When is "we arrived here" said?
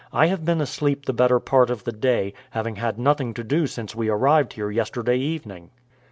3.95-4.71